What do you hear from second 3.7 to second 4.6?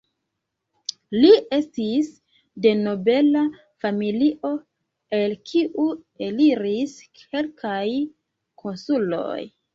familio